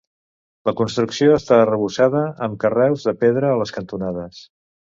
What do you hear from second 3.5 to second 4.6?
a les cantonades.